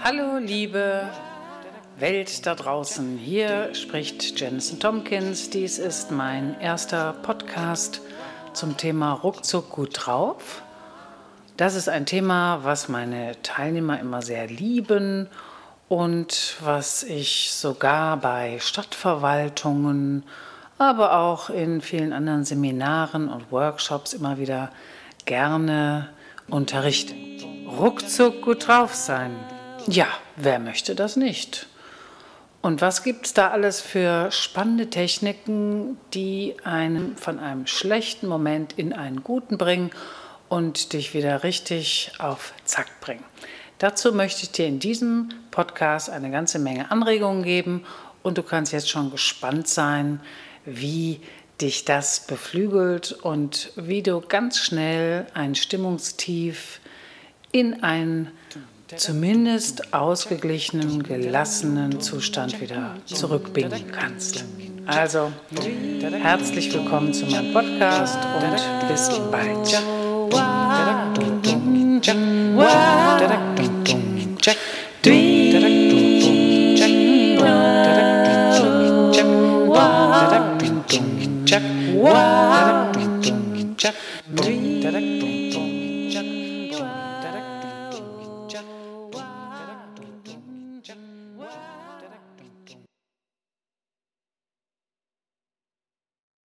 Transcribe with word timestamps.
Hallo 0.00 0.38
liebe 0.38 1.10
Welt 1.96 2.46
da 2.46 2.54
draußen, 2.54 3.16
hier 3.16 3.74
spricht 3.74 4.38
Jensen 4.38 4.78
Tompkins. 4.78 5.48
Dies 5.48 5.78
ist 5.78 6.10
mein 6.10 6.60
erster 6.60 7.14
Podcast 7.14 8.02
zum 8.52 8.76
Thema 8.76 9.14
Ruckzuck 9.14 9.70
gut 9.70 9.92
drauf. 9.94 10.62
Das 11.56 11.74
ist 11.74 11.88
ein 11.88 12.04
Thema, 12.04 12.64
was 12.64 12.90
meine 12.90 13.40
Teilnehmer 13.40 13.98
immer 13.98 14.20
sehr 14.20 14.46
lieben 14.46 15.30
und 15.92 16.56
was 16.60 17.02
ich 17.02 17.50
sogar 17.52 18.16
bei 18.16 18.58
Stadtverwaltungen, 18.60 20.22
aber 20.78 21.18
auch 21.18 21.50
in 21.50 21.82
vielen 21.82 22.14
anderen 22.14 22.46
Seminaren 22.46 23.28
und 23.28 23.52
Workshops 23.52 24.14
immer 24.14 24.38
wieder 24.38 24.70
gerne 25.26 26.08
unterrichte. 26.48 27.14
Ruckzuck 27.78 28.40
gut 28.40 28.68
drauf 28.68 28.94
sein. 28.94 29.36
Ja, 29.86 30.06
wer 30.36 30.60
möchte 30.60 30.94
das 30.94 31.16
nicht? 31.16 31.66
Und 32.62 32.80
was 32.80 33.02
gibt 33.02 33.26
es 33.26 33.34
da 33.34 33.50
alles 33.50 33.82
für 33.82 34.30
spannende 34.32 34.88
Techniken, 34.88 35.98
die 36.14 36.56
einen 36.64 37.18
von 37.18 37.38
einem 37.38 37.66
schlechten 37.66 38.28
Moment 38.28 38.78
in 38.78 38.94
einen 38.94 39.22
guten 39.22 39.58
bringen 39.58 39.90
und 40.48 40.94
dich 40.94 41.12
wieder 41.12 41.42
richtig 41.42 42.12
auf 42.18 42.54
Zack 42.64 42.98
bringen? 43.02 43.24
Dazu 43.82 44.12
möchte 44.12 44.44
ich 44.44 44.52
dir 44.52 44.68
in 44.68 44.78
diesem 44.78 45.30
Podcast 45.50 46.08
eine 46.08 46.30
ganze 46.30 46.60
Menge 46.60 46.92
Anregungen 46.92 47.42
geben 47.42 47.82
und 48.22 48.38
du 48.38 48.44
kannst 48.44 48.72
jetzt 48.72 48.88
schon 48.88 49.10
gespannt 49.10 49.66
sein, 49.66 50.20
wie 50.64 51.18
dich 51.60 51.84
das 51.84 52.20
beflügelt 52.20 53.10
und 53.10 53.72
wie 53.74 54.04
du 54.04 54.20
ganz 54.20 54.60
schnell 54.60 55.26
ein 55.34 55.56
Stimmungstief 55.56 56.78
in 57.50 57.82
einen 57.82 58.30
zumindest 58.94 59.92
ausgeglichenen, 59.92 61.02
gelassenen 61.02 62.00
Zustand 62.00 62.60
wieder 62.60 62.94
zurückbinden 63.06 63.90
kannst. 63.90 64.44
Also, 64.86 65.32
herzlich 66.22 66.72
willkommen 66.72 67.12
zu 67.12 67.26
meinem 67.26 67.52
Podcast 67.52 68.18
und 68.40 68.88
bis 68.88 69.10
bald. 69.32 69.82
Wow. 82.02 82.42